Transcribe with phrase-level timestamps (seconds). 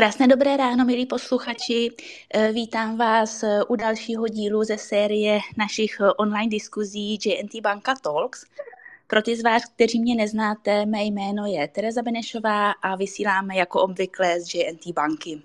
[0.00, 1.90] Krásné dobré ráno, milí posluchači.
[2.34, 7.94] Eh, vítám vás eh, u dalšího dílu ze série našich eh, online diskuzí JNT Banka
[7.94, 8.44] Talks.
[9.06, 13.82] Pro ty z vás, kteří mě neznáte, mé jméno je Tereza Benešová a vysíláme jako
[13.82, 15.42] obvykle z JNT Banky.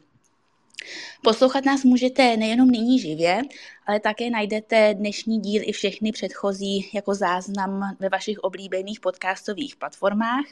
[1.23, 3.41] Poslouchat nás můžete nejenom nyní živě,
[3.85, 10.45] ale také najdete dnešní díl i všechny předchozí jako záznam ve vašich oblíbených podcastových platformách.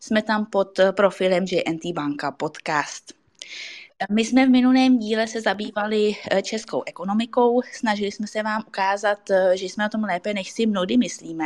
[0.00, 3.17] Jsme tam pod profilem JNT Banka Podcast.
[4.10, 9.30] My jsme v minulém díle se zabývali eh, českou ekonomikou, snažili jsme se vám ukázat,
[9.30, 11.44] eh, že jsme o tom lépe, než si mnohdy myslíme.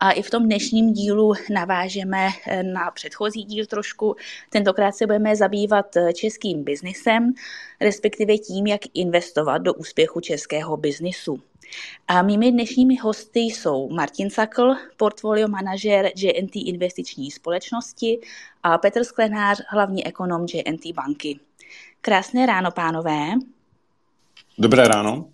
[0.00, 4.16] A i v tom dnešním dílu navážeme eh, na předchozí díl trošku.
[4.50, 7.32] Tentokrát se budeme zabývat českým biznisem,
[7.80, 11.51] respektive tím, jak investovat do úspěchu českého biznisu.
[12.08, 18.18] A mými dnešními hosty jsou Martin Sakl, portfolio manažer JNT investiční společnosti
[18.62, 21.40] a Petr Sklenář, hlavní ekonom JNT banky.
[22.00, 23.30] Krásné ráno, pánové.
[24.58, 25.30] Dobré ráno.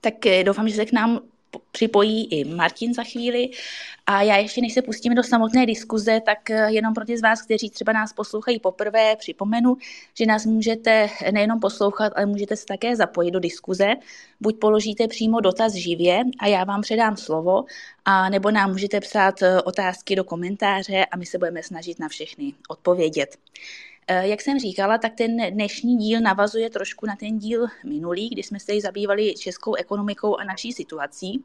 [0.00, 1.20] Tak eh, doufám, že se k nám
[1.72, 3.50] připojí i Martin za chvíli.
[4.06, 7.22] A já ještě, než se pustíme do samotné diskuze, tak eh, jenom pro ty z
[7.22, 9.76] vás, kteří třeba nás poslouchají poprvé, připomenu,
[10.14, 13.94] že nás můžete nejenom poslouchat, ale můžete se také zapojit do diskuze.
[14.40, 17.64] Buď položíte přímo dotaz živě a já vám předám slovo,
[18.04, 22.08] a nebo nám můžete psát eh, otázky do komentáře a my se budeme snažit na
[22.08, 23.36] všechny odpovědět.
[24.08, 28.42] Eh, jak jsem říkala, tak ten dnešní díl navazuje trošku na ten díl minulý, kdy
[28.42, 31.44] jsme se zabývali českou ekonomikou a naší situací.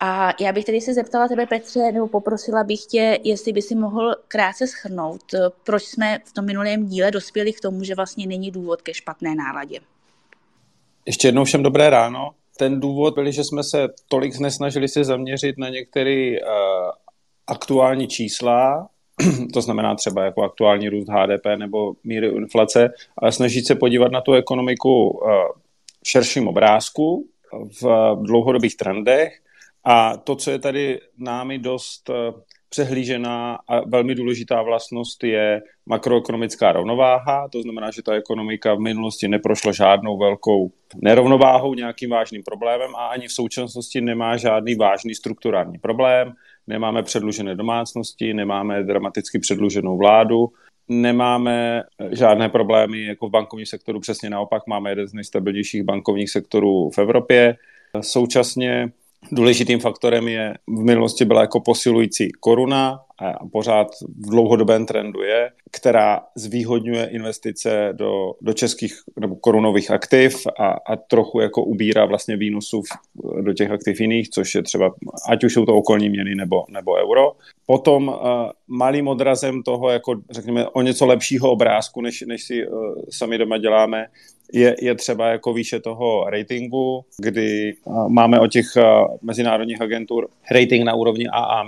[0.00, 3.74] A já bych tedy se zeptala tebe, Petře, nebo poprosila bych tě, jestli by si
[3.74, 8.26] mohl krátce schrnout, eh, proč jsme v tom minulém díle dospěli k tomu, že vlastně
[8.26, 9.80] není důvod ke špatné náladě.
[11.06, 12.30] Ještě jednou všem dobré ráno.
[12.56, 16.48] Ten důvod byl, že jsme se tolik nesnažili se zaměřit na některé uh,
[17.46, 18.88] aktuální čísla,
[19.52, 22.88] to znamená třeba jako aktuální růst HDP nebo míry inflace,
[23.18, 25.30] ale snažit se podívat na tu ekonomiku eh,
[26.04, 27.28] v širším obrázku,
[27.82, 29.40] v dlouhodobých trendech.
[29.84, 32.32] A to, co je tady námi dost eh,
[32.68, 39.28] přehlížená a velmi důležitá vlastnost je makroekonomická rovnováha, to znamená, že ta ekonomika v minulosti
[39.28, 40.72] neprošla žádnou velkou
[41.02, 46.32] nerovnováhou, nějakým vážným problémem a ani v současnosti nemá žádný vážný strukturální problém
[46.68, 50.48] nemáme předlužené domácnosti, nemáme dramaticky předluženou vládu,
[50.88, 56.90] nemáme žádné problémy jako v bankovním sektoru, přesně naopak máme jeden z nejstabilnějších bankovních sektorů
[56.90, 57.56] v Evropě.
[58.00, 58.92] Současně
[59.32, 63.86] důležitým faktorem je, v minulosti byla jako posilující koruna, a pořád
[64.18, 70.96] v dlouhodobém trendu je, která zvýhodňuje investice do, do českých nebo korunových aktiv a, a
[70.96, 72.82] trochu jako ubírá vlastně výnosů
[73.40, 74.94] do těch aktiv jiných, což je třeba,
[75.28, 77.32] ať už jsou to okolní měny nebo, nebo euro.
[77.66, 78.14] Potom uh,
[78.68, 83.58] malým odrazem toho, jako řekněme, o něco lepšího obrázku, než, než si uh, sami doma
[83.58, 84.06] děláme,
[84.52, 87.74] je, je třeba jako výše toho ratingu, kdy
[88.08, 88.66] máme od těch
[89.22, 91.64] mezinárodních agentur rating na úrovni AA-,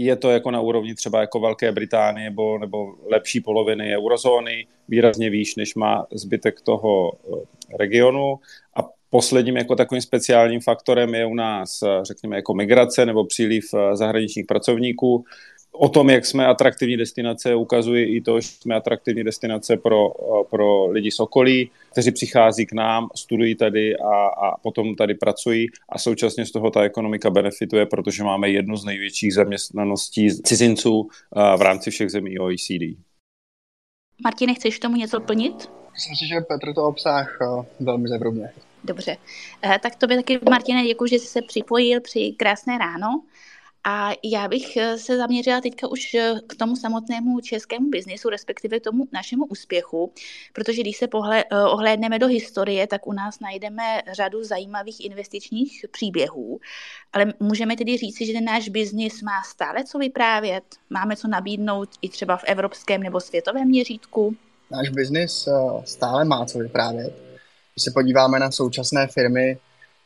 [0.00, 5.30] je to jako na úrovni třeba jako Velké Británie nebo, nebo lepší poloviny eurozóny, výrazně
[5.30, 8.38] výš, než má zbytek toho eh, regionu.
[8.76, 8.80] A
[9.10, 13.96] posledním jako takovým speciálním faktorem je u nás, eh, řekněme, jako migrace nebo příliv eh,
[13.96, 15.24] zahraničních pracovníků
[15.72, 20.10] o tom, jak jsme atraktivní destinace, ukazuje i to, že jsme atraktivní destinace pro,
[20.50, 25.66] pro lidi z okolí, kteří přichází k nám, studují tady a, a potom tady pracují
[25.88, 31.08] a současně z toho ta ekonomika benefituje, protože máme jednu z největších zaměstnaností cizinců
[31.56, 32.98] v rámci všech zemí OECD.
[34.24, 35.70] Martine, chceš tomu něco plnit?
[35.92, 37.38] Myslím si, že Petr to obsáh
[37.80, 38.50] velmi zevrubně.
[38.84, 39.16] Dobře.
[39.62, 43.22] Eh, tak to by taky, Martine, děkuji, že jsi se připojil při krásné ráno.
[43.84, 48.80] A já bych eh, se zaměřila teďka už eh, k tomu samotnému českému biznisu, respektive
[48.80, 50.12] tomu našemu úspěchu,
[50.52, 55.84] protože když se pohled, eh, ohlédneme do historie, tak u nás najdeme řadu zajímavých investičních
[55.92, 56.60] příběhů,
[57.12, 61.88] ale můžeme tedy říci, že ten náš biznis má stále co vyprávět, máme co nabídnout
[62.02, 64.36] i třeba v evropském nebo světovém měřítku.
[64.70, 65.48] Náš biznis
[65.84, 67.14] stále má co vyprávět.
[67.74, 69.58] Když se podíváme na současné firmy,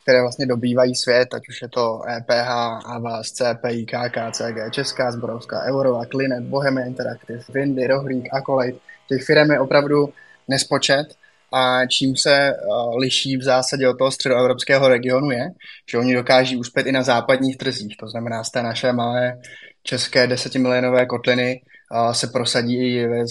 [0.03, 2.49] které vlastně dobývají svět, ať už je to EPH,
[2.85, 8.75] Avas, CPI, KK, CG, Česká zborovská, Eurova, Klinet, Bohemia Interactive, Vindy, Rohlík, Akolejt.
[9.09, 10.09] Těch firm je opravdu
[10.47, 11.05] nespočet
[11.53, 15.49] a čím se uh, liší v zásadě od toho středoevropského regionu je,
[15.91, 17.97] že oni dokáží uspět i na západních trzích.
[17.99, 19.37] To znamená, z té naše malé
[19.83, 21.61] české desetimilionové kotliny
[21.91, 23.23] uh, se prosadí i ve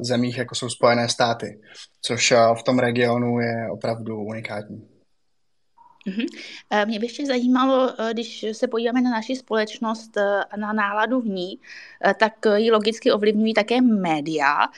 [0.00, 1.60] zemích, jako jsou Spojené státy,
[2.02, 4.91] což v tom regionu je opravdu unikátní.
[6.06, 6.26] Mhm.
[6.70, 10.16] Eh, mě by ještě zajímalo, eh, když se podíváme na naši společnost
[10.50, 11.58] a na náladu v ní,
[12.18, 14.68] tak ji logicky ovlivňují také média.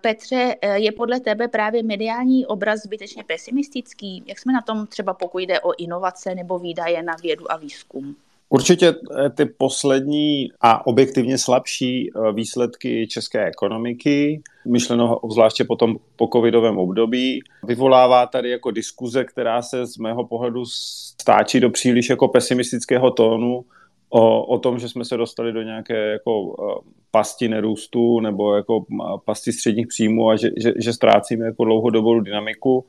[0.00, 4.22] Petře, je podle tebe právě mediální obraz zbytečně pesimistický?
[4.26, 8.16] Jak jsme na tom třeba pokud jde o inovace nebo výdaje na vědu a výzkum?
[8.54, 16.28] Určitě eh, ty poslední a objektivně slabší eh, výsledky české ekonomiky, myšleno obzvláště potom po
[16.32, 22.28] covidovém období, vyvolává tady jako diskuze, která se z mého pohledu stáčí do příliš jako
[22.28, 23.64] pesimistického tónu
[24.10, 28.84] o, o tom, že jsme se dostali do nějaké jako eh, pasti nerůstu nebo jako
[29.24, 32.86] pasti středních příjmů a že, že, že ztrácíme jako dlouhodobou dynamiku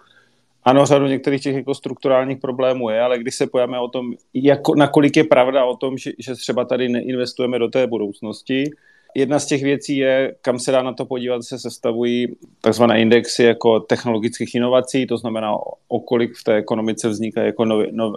[0.66, 4.76] ano, řadu některých těch jako strukturálních problémů je, ale když se pojáme o tom, jako,
[4.76, 8.72] nakolik je pravda o tom, že, že třeba tady neinvestujeme do té budoucnosti,
[9.18, 12.28] Jedna z těch věcí je, kam se dá na to podívat, se sestavují
[12.62, 15.52] takzvané indexy jako technologických inovací, to znamená,
[15.88, 18.14] o kolik v té ekonomice vzniká jako nov, no,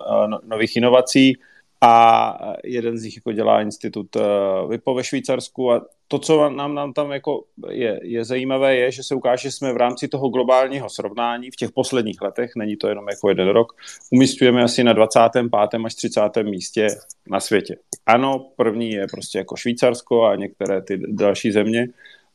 [0.47, 1.37] nových inovací
[1.81, 4.21] a jeden z nich jako dělá institut eh,
[4.69, 9.03] VIPO ve Švýcarsku a to, co nám, nám tam jako je, je zajímavé, je, že
[9.03, 12.89] se ukáže, že jsme v rámci toho globálního srovnání v těch posledních letech, není to
[12.89, 13.73] jenom jako jeden rok,
[14.13, 15.51] umistujeme asi na 25.
[15.85, 16.21] až 30.
[16.43, 16.89] místě
[17.31, 17.77] na světě.
[18.07, 21.87] Ano, první je prostě jako Švýcarsko a některé ty další země,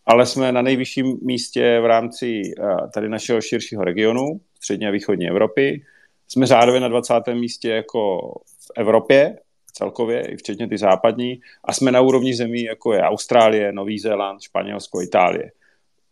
[0.06, 2.64] ale jsme na nejvyšším místě v rámci eh,
[2.94, 5.82] tady našeho širšího regionu, střední a východní Evropy.
[6.28, 7.14] Jsme řádově na 20.
[7.34, 9.38] místě jako v Evropě,
[9.74, 14.42] celkově, i včetně ty západní, a jsme na úrovni zemí, jako je Austrálie, Nový Zéland,
[14.42, 15.52] Španělsko, Itálie.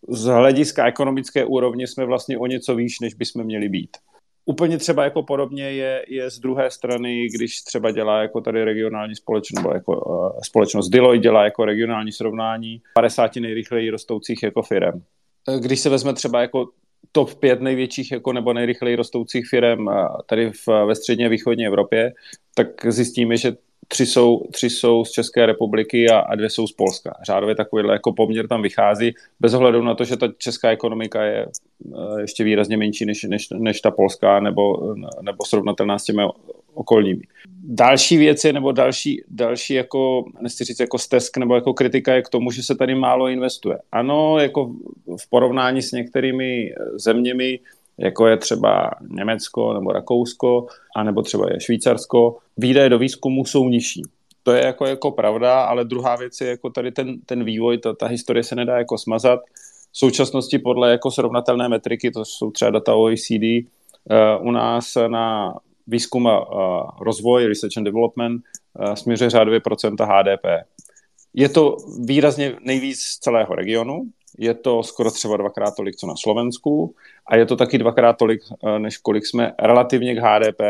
[0.09, 3.97] Z hlediska ekonomické úrovně jsme vlastně o něco výš, než bychom měli být.
[4.45, 9.15] Úplně třeba jako podobně je, je z druhé strany, když třeba dělá jako tady regionální
[9.15, 15.03] společnost, nebo jako uh, společnost Deloitte dělá jako regionální srovnání 50 nejrychleji rostoucích jako firm.
[15.59, 16.69] Když se vezme třeba jako
[17.11, 19.87] top pět největších jako nebo nejrychleji rostoucích firm
[20.25, 22.13] tady v, ve střední a východní Evropě,
[22.55, 23.53] tak zjistíme, že
[23.87, 27.13] tři jsou, tři jsou z České republiky a, a dvě jsou z Polska.
[27.23, 31.45] Řádově takovýhle jako poměr tam vychází, bez ohledu na to, že ta česká ekonomika je
[31.45, 36.23] eh, ještě výrazně menší než, než, než ta polská nebo, nebo srovnatelná s těmi
[36.73, 37.21] okolními.
[37.63, 42.29] Další věci nebo další, další jako, nechci říct jako stesk nebo jako kritika je k
[42.29, 43.77] tomu, že se tady málo investuje.
[43.91, 44.71] Ano, jako
[45.17, 47.59] v porovnání s některými zeměmi,
[47.97, 54.03] jako je třeba Německo nebo Rakousko, anebo třeba je Švýcarsko, výdaje do výzkumu jsou nižší.
[54.43, 57.93] To je jako, jako pravda, ale druhá věc je jako tady ten, ten vývoj, ta,
[57.93, 59.39] ta historie se nedá jako smazat.
[59.91, 65.53] V současnosti podle jako srovnatelné metriky, to jsou třeba data OECD, uh, u nás na
[65.87, 66.45] výzkum a
[67.01, 68.41] rozvoj, research and development,
[68.93, 70.45] směřuje řádově procenta HDP.
[71.33, 74.03] Je to výrazně nejvíc z celého regionu,
[74.37, 76.95] je to skoro třeba dvakrát tolik, co na Slovensku
[77.27, 78.41] a je to taky dvakrát tolik,
[78.77, 80.61] než kolik jsme relativně k HDP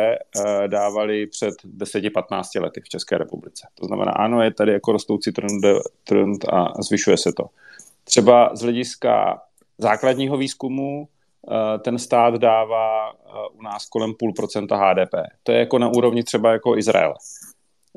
[0.68, 3.68] dávali před 10-15 lety v České republice.
[3.76, 5.66] To znamená, ano, je tady jako rostoucí trend,
[6.04, 7.46] trend a zvyšuje se to.
[8.04, 9.42] Třeba z hlediska
[9.78, 11.08] základního výzkumu
[11.80, 15.14] ten stát dává eh, u nás kolem půl procenta HDP.
[15.44, 17.14] To je jako na úrovni třeba jako Izrael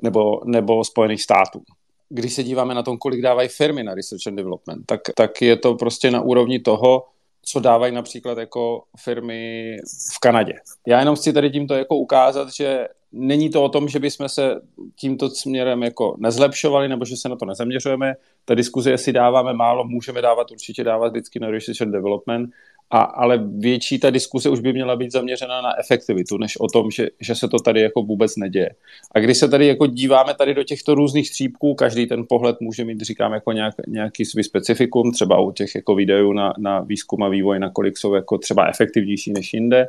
[0.03, 1.63] nebo, nebo Spojených států.
[2.09, 5.57] Když se díváme na tom, kolik dávají firmy na research and development, tak, tak je
[5.57, 7.05] to prostě na úrovni toho,
[7.43, 9.77] co dávají například jako firmy
[10.15, 10.53] v Kanadě.
[10.87, 14.61] Já jenom chci tady tímto jako ukázat, že není to o tom, že bychom se
[14.97, 18.15] tímto směrem jako nezlepšovali nebo že se na to nezaměřujeme.
[18.45, 22.51] Ta diskuze, jestli dáváme málo, můžeme dávat, určitě dávat vždycky na research and development,
[22.91, 26.91] a, ale větší ta diskuse už by měla být zaměřena na efektivitu, než o tom,
[26.91, 28.71] že, že se to tady jako vůbec neděje.
[29.15, 32.85] A když se tady jako díváme tady do těchto různých střípků, každý ten pohled může
[32.85, 37.23] mít, říkám, jako nějak, nějaký svý specifikum, třeba u těch jako videů na, na výzkum
[37.23, 39.89] a vývoj, nakolik jsou jako třeba efektivnější než jinde,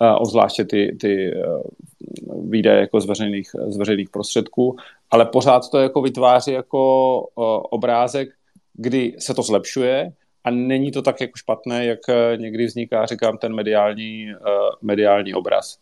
[0.00, 4.76] a obzvláště ty, ty uh, výdaje jako z veřejných, z veřejných prostředků,
[5.10, 8.28] ale pořád to jako vytváří jako uh, obrázek,
[8.74, 10.12] kdy se to zlepšuje,
[10.44, 14.38] a není to tak jako špatné, jak eh, někdy vzniká, říkám, ten mediální, uh,
[14.82, 15.78] mediální obraz.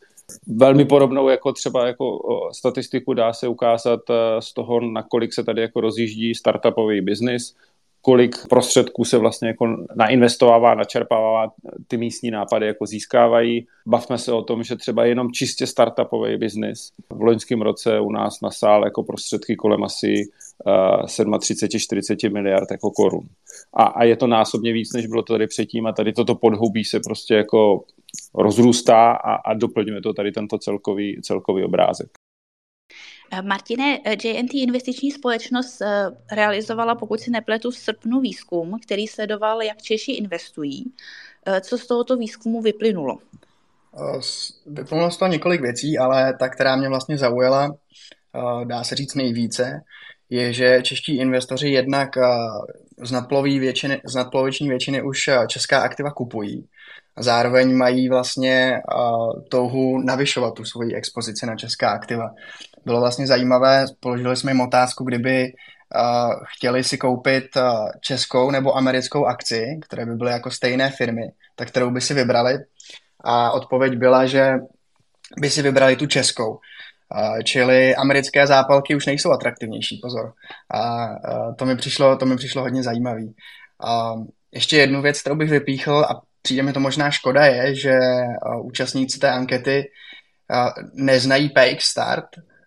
[0.46, 2.18] Velmi podobnou jako třeba jako
[2.52, 7.56] statistiku dá se ukázat uh, z toho, nakolik se tady jako rozjíždí startupový biznis,
[8.02, 11.52] kolik prostředků se vlastně jako nainvestovává, načerpává,
[11.88, 13.66] ty místní nápady jako získávají.
[13.86, 16.90] Bavme se o tom, že třeba jenom čistě startupový biznis.
[17.10, 20.14] V loňském roce u nás nasál jako prostředky kolem asi
[20.66, 23.24] uh, 37-40 miliard jako korun.
[23.74, 26.84] A, a je to násobně víc, než bylo to tady předtím a tady toto podhoubí
[26.84, 27.84] se prostě jako
[28.34, 32.10] rozrůstá a, a doplňuje to tady tento celkový, celkový obrázek.
[33.32, 39.06] Eh, Martine, eh, JNT investiční společnost eh, realizovala, pokud si nepletu, v srpnu výzkum, který
[39.06, 40.92] sledoval, jak Češi investují.
[41.60, 43.18] Co z tohoto výzkumu vyplynulo?
[44.66, 47.74] Vyplnilo z toho několik věcí, ale ta, která mě vlastně zaujala,
[48.64, 49.80] dá se říct nejvíce,
[50.30, 52.10] je, že čeští investoři jednak
[53.02, 56.68] z, nadplový většiny, z nadploviční většiny už česká aktiva kupují.
[57.18, 58.80] Zároveň mají vlastně
[59.48, 62.30] touhu navyšovat tu svoji expozici na česká aktiva.
[62.84, 65.52] Bylo vlastně zajímavé, položili jsme jim otázku, kdyby
[66.56, 67.44] chtěli si koupit
[68.00, 72.58] českou nebo americkou akci, které by byly jako stejné firmy, tak kterou by si vybrali.
[73.24, 74.52] A odpověď byla, že
[75.38, 76.58] by si vybrali tu českou.
[77.44, 80.32] Čili americké zápalky už nejsou atraktivnější, pozor.
[80.74, 81.08] A
[81.58, 83.34] to mi přišlo, to mi přišlo hodně zajímavý.
[83.84, 84.14] A
[84.52, 87.98] ještě jednu věc, kterou bych vypíchl a přijde mi to možná škoda, je, že
[88.62, 89.90] účastníci té ankety
[90.94, 92.24] neznají PX Start,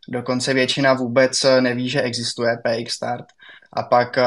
[0.09, 3.25] dokonce většina vůbec neví, že existuje PX Start.
[3.73, 4.17] A pak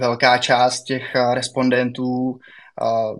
[0.00, 2.38] velká část těch respondentů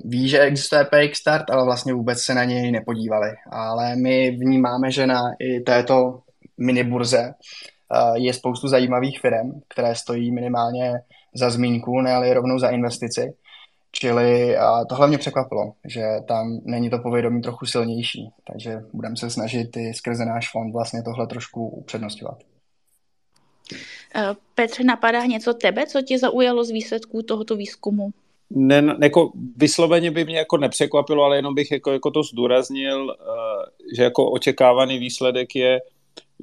[0.04, 3.30] ví, že existuje PX Start, ale vlastně vůbec se na něj nepodívali.
[3.50, 6.20] Ale my vnímáme, že na i této
[6.58, 7.32] miniburze
[8.14, 10.92] je spoustu zajímavých firm, které stojí minimálně
[11.34, 13.32] za zmínku, ne ale rovnou za investici.
[13.92, 14.56] Čili
[14.88, 19.94] tohle mě překvapilo, že tam není to povědomí trochu silnější, takže budeme se snažit i
[19.94, 22.38] skrze náš fond vlastně tohle trošku upřednostňovat.
[24.14, 28.10] Eh, Petře, napadá něco tebe, co tě zaujalo z výsledků tohoto výzkumu?
[28.50, 33.24] Ne, jako vysloveně by mě jako nepřekvapilo, ale jenom bych jako, jako to zdůraznil, eh,
[33.96, 35.80] že jako očekávaný výsledek je,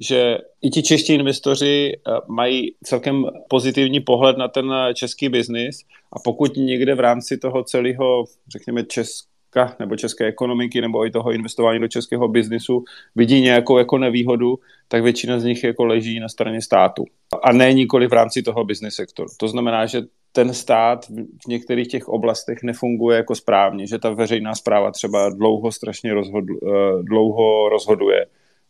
[0.00, 5.78] že i ti čeští investoři eh, mají celkem pozitivní pohled na ten český biznis
[6.12, 11.32] a pokud někde v rámci toho celého, řekněme, Česka nebo české ekonomiky nebo i toho
[11.32, 12.84] investování do českého biznisu
[13.14, 17.04] vidí nějakou jako nevýhodu, tak většina z nich jako leží na straně státu.
[17.42, 19.28] A ne nikoli v rámci toho business sektoru.
[19.36, 21.06] To znamená, že ten stát
[21.44, 26.54] v některých těch oblastech nefunguje jako správně, že ta veřejná zpráva třeba dlouho strašně rozhodl,
[26.54, 28.26] eh, dlouho rozhoduje,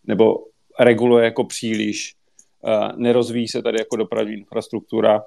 [0.06, 0.44] nebo
[0.80, 2.14] reguluje jako příliš,
[2.64, 5.22] eh, nerozvíjí se tady jako dopravní infrastruktura,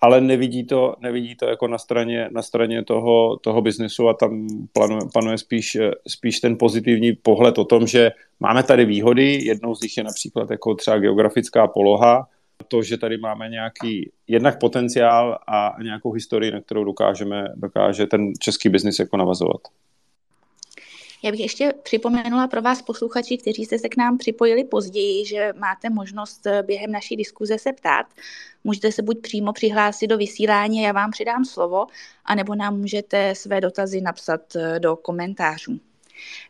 [0.00, 4.48] ale nevidí to, nevidí to jako na straně, na straně toho, toho biznesu a tam
[4.72, 5.78] planuje, panuje spíš,
[6.08, 10.50] spíš ten pozitivní pohled o tom, že máme tady výhody, jednou z nich je například
[10.50, 12.28] jako třeba geografická poloha,
[12.68, 18.32] to, že tady máme nějaký jednak potenciál a nějakou historii, na kterou dokážeme, dokáže ten
[18.38, 19.60] český biznis jako navazovat.
[21.22, 25.52] Já bych ještě připomenula pro vás posluchači, kteří jste se k nám připojili později, že
[25.56, 28.06] máte možnost eh, během naší diskuze se ptát.
[28.64, 31.86] Můžete se buď přímo přihlásit do vysílání, já vám přidám slovo,
[32.24, 35.80] anebo nám můžete své dotazy napsat eh, do komentářů.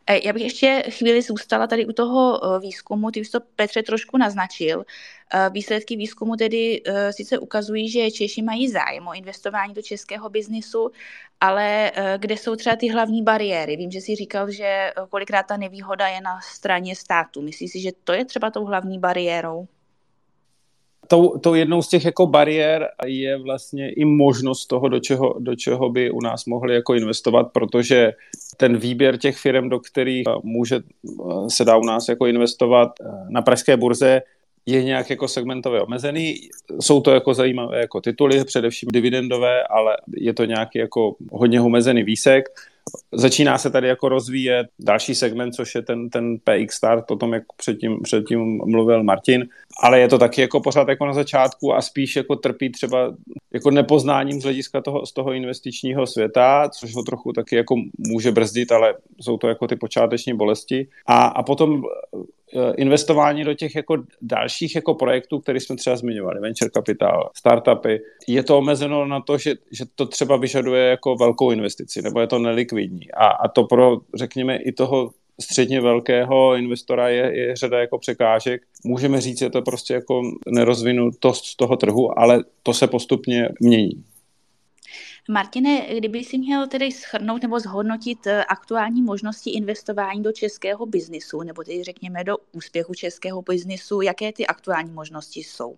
[0.06, 4.18] Eh, já bych ještě chvíli zůstala tady u toho výzkumu, ty už to Petře trošku
[4.18, 4.84] naznačil.
[5.50, 10.90] Výsledky výzkumu tedy sice ukazují, že Češi mají zájem o investování do českého biznisu,
[11.40, 13.76] ale eh, kde jsou třeba ty hlavní bariéry?
[13.76, 17.42] Vím, že jsi říkal, že eh, kolikrát ta nevýhoda je na straně státu.
[17.42, 19.68] Myslíš si, že to je třeba tou hlavní bariérou?
[21.08, 25.56] Tou, tou jednou z těch jako bariér je vlastně i možnost toho, do čeho, do
[25.56, 28.12] čeho by u nás mohli jako investovat, protože
[28.56, 30.80] ten výběr těch firm, do kterých eh, může,
[31.48, 32.92] se dá u nás jako investovat
[33.28, 34.22] na pražské burze,
[34.66, 36.34] je nějak jako segmentově omezený.
[36.80, 42.02] Jsou to jako zajímavé jako tituly, především dividendové, ale je to nějaký jako hodně omezený
[42.02, 42.44] výsek.
[43.12, 47.32] Začíná se tady jako rozvíjet další segment, což je ten, ten PX Start, o tom,
[47.32, 49.48] jak předtím, předtím mluvil Martin,
[49.82, 53.14] ale je to taky jako pořád jako na začátku a spíš jako trpí třeba
[53.52, 58.32] jako nepoznáním z hlediska toho, z toho investičního světa, což ho trochu taky jako může
[58.32, 60.88] brzdit, ale jsou to jako ty počáteční bolesti.
[61.06, 61.82] A, a potom
[62.56, 68.00] Eh, investování do těch jako dalších jako projektů, které jsme třeba zmiňovali, venture capital, startupy,
[68.28, 72.26] je to omezeno na to, že, že to třeba vyžaduje jako velkou investici, nebo je
[72.26, 72.38] to
[72.72, 73.12] nelikvidní.
[73.12, 75.10] A, a to pro, řekněme, i toho
[75.40, 78.62] středně velkého investora je, je řada jako překážek.
[78.84, 84.04] Můžeme říct, že to prostě jako nerozvinutost toho trhu, ale to se postupně mění.
[85.30, 91.42] Martine, kdyby si měl tedy schrnout nebo zhodnotit eh, aktuální možnosti investování do českého biznisu,
[91.42, 95.76] nebo tedy řekněme do úspěchu českého biznisu, jaké ty aktuální možnosti jsou?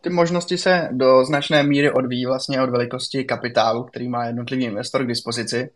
[0.00, 5.04] Ty možnosti se do značné míry odvíjí vlastně od velikosti kapitálu, který má jednotlivý investor
[5.04, 5.70] k dispozici.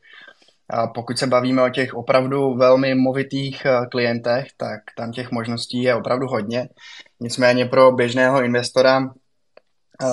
[0.71, 5.83] A pokud se bavíme o těch opravdu velmi movitých eh, klientech, tak tam těch možností
[5.83, 6.69] je opravdu hodně.
[7.21, 9.11] Nicméně pro běžného investora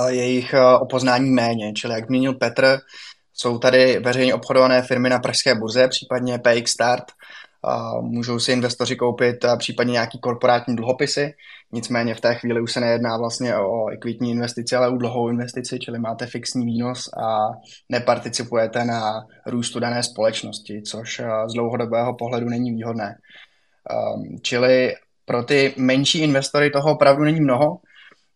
[0.07, 1.73] jejich eh, opoznání méně.
[1.73, 2.79] Čili jak zmínil Petr,
[3.33, 7.03] jsou tady veřejně obchodované firmy na pražské burze, případně PX Start,
[8.01, 11.33] můžou si investoři koupit případně nějaký korporátní dluhopisy,
[11.71, 15.79] nicméně v té chvíli už se nejedná vlastně o ekvitní investici, ale o dlouhou investici,
[15.79, 17.47] čili máte fixní výnos a
[17.89, 23.15] neparticipujete na růstu dané společnosti, což z dlouhodobého pohledu není výhodné.
[24.41, 24.93] Čili
[25.25, 27.77] pro ty menší investory toho opravdu není mnoho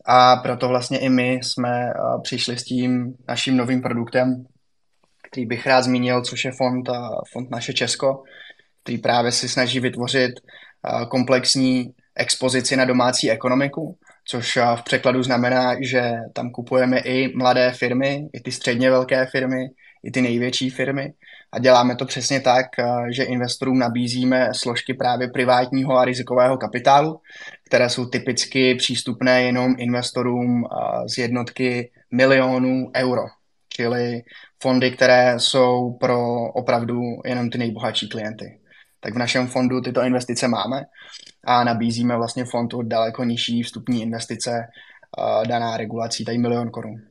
[0.06, 4.46] a proto vlastně i my jsme přišli s tím naším novým produktem,
[5.32, 6.90] který bych rád zmínil, což je fond,
[7.32, 8.24] fond Naše Česko,
[8.84, 10.32] který právě si snaží vytvořit
[11.10, 18.28] komplexní expozici na domácí ekonomiku, což v překladu znamená, že tam kupujeme i mladé firmy,
[18.34, 19.70] i ty středně velké firmy,
[20.04, 21.14] i ty největší firmy.
[21.52, 22.66] A děláme to přesně tak,
[23.12, 27.22] že investorům nabízíme složky právě privátního a rizikového kapitálu,
[27.68, 30.64] které jsou typicky přístupné jenom investorům
[31.14, 33.22] z jednotky milionů euro,
[33.70, 34.22] čili
[34.62, 38.60] fondy, které jsou pro opravdu jenom ty nejbohatší klienty.
[39.00, 40.86] Tak v našem fondu tyto investice máme
[41.44, 44.68] a nabízíme vlastně fond od daleko nižší vstupní investice
[45.48, 47.02] daná regulací, tady milion korun.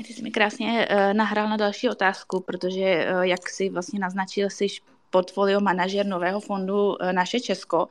[0.00, 3.98] A ty jsi mi krásně uh, nahrál na další otázku, protože uh, jak si vlastně
[3.98, 4.66] naznačil, jsi
[5.10, 7.88] portfolio manažer nového fondu uh, Naše Česko.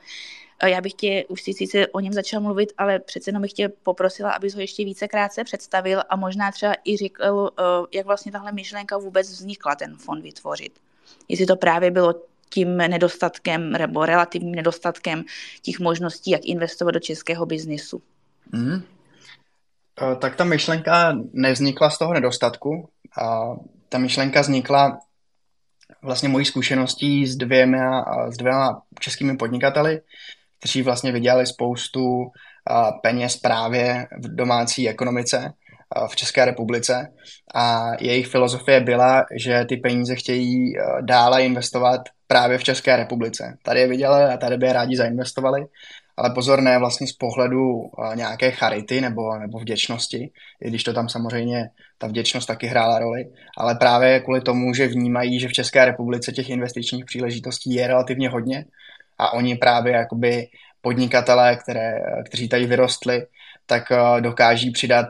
[0.65, 3.69] Já bych tě, už si sice o něm začal mluvit, ale přece jenom bych tě
[3.69, 7.49] poprosila, abys ho ještě více krátce představil a možná třeba i řekl,
[7.93, 10.79] jak vlastně tahle myšlenka vůbec vznikla, ten fond vytvořit.
[11.27, 12.13] Jestli to právě bylo
[12.53, 15.23] tím nedostatkem nebo relativním nedostatkem
[15.61, 18.01] těch možností, jak investovat do českého biznisu.
[18.51, 18.81] Mm.
[20.19, 22.89] Tak ta myšlenka nevznikla z toho nedostatku.
[23.21, 23.55] A
[23.89, 24.99] ta myšlenka vznikla
[26.01, 30.01] vlastně mojí zkušeností s dvěma, s dvěma českými podnikateli,
[30.59, 32.31] kteří vlastně vydělali spoustu
[33.01, 35.53] peněz právě v domácí ekonomice
[36.07, 37.07] v České republice
[37.55, 43.57] a jejich filozofie byla, že ty peníze chtějí dále investovat právě v České republice.
[43.63, 45.65] Tady je viděli a tady by je rádi zainvestovali,
[46.17, 51.09] ale pozor ne vlastně z pohledu nějaké charity nebo, nebo vděčnosti, i když to tam
[51.09, 53.25] samozřejmě ta vděčnost taky hrála roli,
[53.57, 58.29] ale právě kvůli tomu, že vnímají, že v České republice těch investičních příležitostí je relativně
[58.29, 58.65] hodně
[59.17, 60.47] a oni právě jakoby
[60.81, 63.25] podnikatelé, které, kteří tady vyrostli,
[63.65, 63.83] tak
[64.19, 65.05] dokáží přidat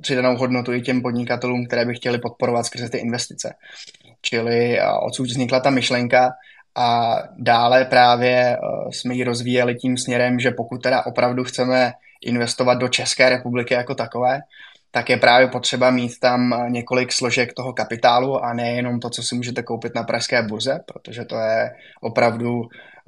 [0.00, 3.54] přidanou hodnotu i těm podnikatelům, které by chtěli podporovat skrze ty investice.
[4.24, 6.32] Čili odsud vznikla ta myšlenka
[6.74, 8.58] a dále právě
[8.90, 11.92] jsme ji rozvíjeli tím směrem, že pokud teda opravdu chceme
[12.24, 14.40] investovat do České republiky jako takové,
[14.94, 19.34] tak je právě potřeba mít tam několik složek toho kapitálu a nejenom to, co si
[19.34, 22.62] můžete koupit na pražské burze, protože to je opravdu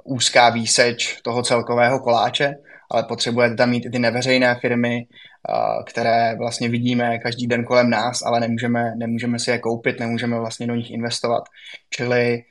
[0.04, 2.54] úzká výseč toho celkového koláče,
[2.90, 5.06] ale potřebujete tam mít i ty neveřejné firmy,
[5.86, 10.66] které vlastně vidíme každý den kolem nás, ale nemůžeme, nemůžeme si je koupit, nemůžeme vlastně
[10.66, 11.42] do nich investovat.
[11.90, 12.42] Čili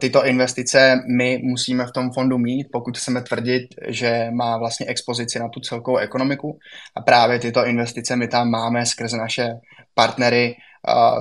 [0.00, 5.38] tyto investice my musíme v tom fondu mít, pokud chceme tvrdit, že má vlastně expozici
[5.38, 6.58] na tu celkovou ekonomiku
[6.96, 9.48] a právě tyto investice my tam máme skrze naše
[9.94, 10.56] partnery,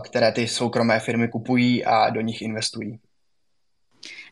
[0.06, 3.00] které ty soukromé firmy kupují a do nich investují.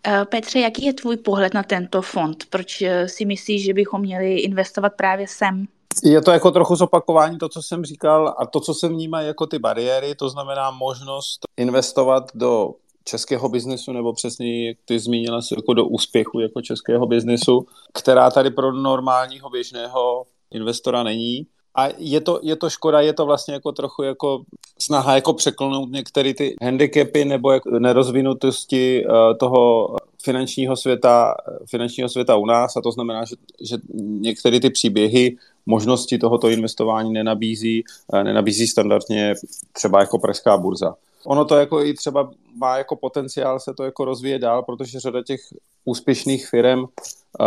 [0.08, 2.46] Eh, Petře, jaký je tvůj pohled na tento fond?
[2.50, 5.66] Proč eh, si myslíš, že bychom měli investovat právě sem?
[6.04, 9.48] Je to jako trochu zopakování to, co jsem říkal a to, co se vnímá jako
[9.48, 12.70] ty bariéry, to znamená možnost investovat do
[13.04, 18.32] českého biznesu, nebo přesně, jak ty zmínila se, jako do úspěchu jako českého biznesu, která
[18.32, 21.48] tady pro normálního běžného investora není.
[21.76, 24.44] A je to, je to škoda, je to vlastně jako trochu jako
[24.80, 31.34] snaha jako překlnout některé ty handicapy nebo jak nerozvinutosti uh, toho finančního světa,
[31.66, 37.14] finančního světa u nás a to znamená, že, že některé ty příběhy možnosti tohoto investování
[37.14, 39.34] nenabízí, uh, nenabízí standardně
[39.72, 40.96] třeba jako pražská burza.
[41.26, 45.24] Ono to jako i třeba má jako potenciál se to jako rozvíjet dál, protože řada
[45.24, 45.40] těch
[45.86, 46.86] úspěšných firm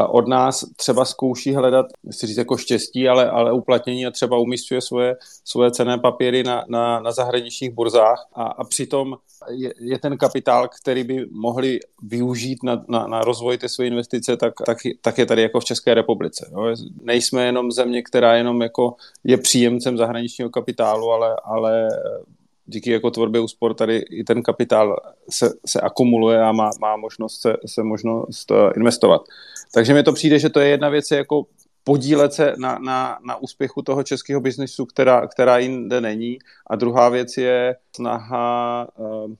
[0.08, 4.80] od nás třeba zkouší hledat, chci říct jako štěstí, ale, ale uplatnění a třeba umístuje
[4.80, 9.16] svoje, svoje cené papíry na, na, na zahraničních burzách a, a přitom
[9.50, 14.36] je, je ten kapitál, který by mohli využít na, na, na rozvoj té své investice,
[14.36, 16.50] tak, tak, tak je tady jako v České republice.
[16.52, 16.74] Jo.
[17.02, 21.88] Nejsme jenom země, která jenom jako je příjemcem zahraničního kapitálu, ale, ale
[22.66, 24.96] díky jako tvorbě úspor tady i ten kapitál
[25.30, 29.22] se, se akumuluje a má, má možnost se, se možnost eh, investovat.
[29.74, 31.46] Takže mi to přijde, že to je jedna věc, jako
[31.84, 36.38] podílet se na, na, na úspěchu toho českého biznesu, která, která jinde není.
[36.66, 39.34] A druhá věc je snaha uh,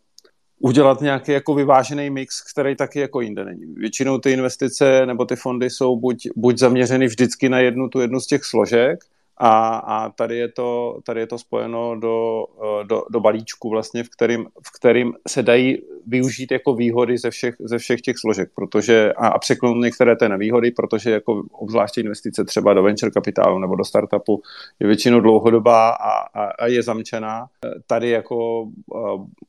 [0.61, 3.67] udělat nějaký jako vyvážený mix, který taky jako jinde není.
[3.75, 8.21] Většinou ty investice nebo ty fondy jsou buď, buď zaměřeny vždycky na jednu tu jednu
[8.21, 9.05] z těch složek,
[9.39, 12.45] a, a tady, je to, tady je to spojeno do,
[12.83, 17.55] do, do balíčku vlastně, v kterým, v kterým se dají využít jako výhody ze všech,
[17.61, 22.45] ze všech těch složek, protože a, a překlonout některé té nevýhody, protože jako obzvláště investice
[22.45, 24.43] třeba do venture kapitálu nebo do startupu
[24.81, 27.47] je většinou dlouhodobá a, a, a je zamčená.
[27.87, 28.69] Tady jako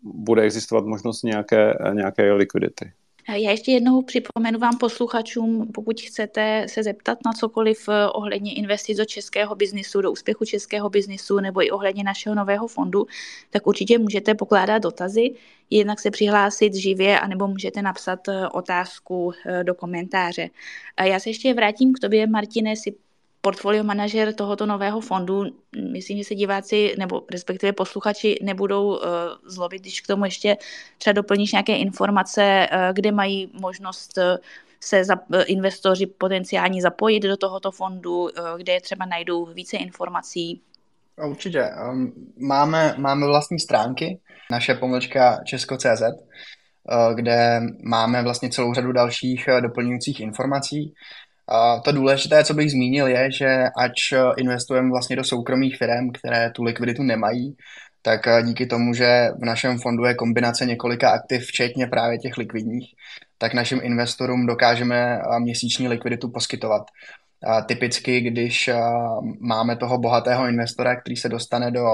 [0.04, 2.91] bude existovat možnost nějaké, nějaké likvidity.
[3.30, 8.98] Já ještě jednou připomenu vám posluchačům, pokud chcete se zeptat na cokoliv eh, ohledně investic
[8.98, 13.06] do českého biznisu, do úspěchu českého biznisu nebo i ohledně našeho nového fondu,
[13.50, 15.34] tak určitě můžete pokládat dotazy,
[15.70, 20.50] jednak se přihlásit živě, anebo můžete napsat eh, otázku eh, do komentáře.
[21.04, 22.96] Já se ještě vrátím k tobě, Martine, si
[23.48, 25.44] portfolio manažer tohoto nového fondu.
[25.92, 29.02] Myslím, že se diváci nebo respektive posluchači nebudou uh,
[29.46, 30.58] zlobit, když k tomu ještě
[30.98, 34.24] třeba doplníš nějaké informace, uh, kde mají možnost uh,
[34.80, 40.62] se za, investoři potenciálně zapojit do tohoto fondu, kde je třeba najdou více informací.
[41.30, 41.64] Určitě.
[41.90, 44.20] Um, máme, máme vlastní stránky,
[44.52, 46.04] naše pomlčka česko.cz,
[47.16, 50.94] kde máme vlastně celou řadu dalších doplňujících informací.
[51.84, 56.64] To důležité, co bych zmínil, je, že ač investujeme vlastně do soukromých firm, které tu
[56.64, 57.56] likviditu nemají,
[58.02, 62.86] tak díky tomu, že v našem fondu je kombinace několika aktiv, včetně právě těch likvidních,
[63.38, 66.84] tak našim investorům dokážeme měsíční likviditu poskytovat.
[67.44, 68.70] A typicky, když
[69.40, 71.86] máme toho bohatého investora, který se dostane do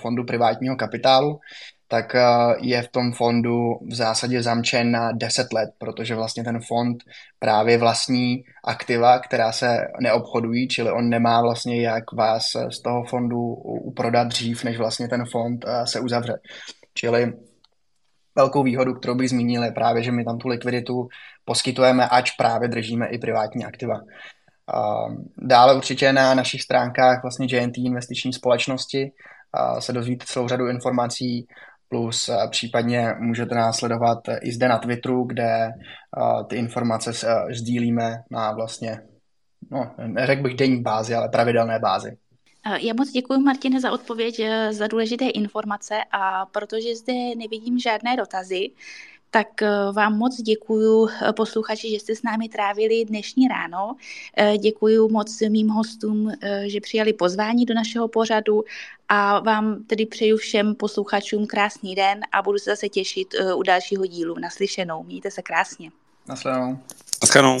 [0.00, 1.38] fondu privátního kapitálu,
[1.88, 2.22] tak eh,
[2.60, 6.98] je v tom fondu v zásadě zamčen na 10 let, protože vlastně ten fond
[7.38, 13.54] právě vlastní aktiva, která se neobchodují, čili on nemá vlastně jak vás z toho fondu
[13.64, 16.38] uprodat dřív, než vlastně ten fond eh, se uzavře.
[16.94, 17.32] Čili
[18.36, 21.08] velkou výhodu, kterou bych zmínil, je právě, že my tam tu likviditu
[21.44, 24.00] poskytujeme, ač právě držíme i privátní aktiva.
[25.36, 29.12] Dále určitě na našich stránkách vlastně JNT investiční společnosti
[29.78, 31.46] se dozvíte celou řadu informací
[31.88, 38.16] plus eh, případně můžete následovat i zde na Twitteru, kde eh, ty informace eh, sdílíme
[38.30, 39.00] na vlastně,
[39.70, 42.16] no, neřekl bych denní bázi, ale pravidelné bázi.
[42.80, 48.70] Já moc děkuji, Martine, za odpověď, za důležité informace a protože zde nevidím žádné dotazy,
[49.30, 53.96] tak eh, vám moc děkuji eh, posluchači, že jste s námi trávili dnešní ráno.
[54.36, 56.32] Eh, děkuji moc mým hostům,
[56.66, 58.64] že přijali pozvání do našeho pořadu
[59.08, 64.06] a vám tedy přeju všem posluchačům krásný den a budu se zase těšit u dalšího
[64.06, 64.38] dílu.
[64.38, 65.02] Naslyšenou.
[65.02, 65.90] Mějte se krásně.
[66.28, 66.78] Naslyšenou.
[67.22, 67.58] Naslyšenou.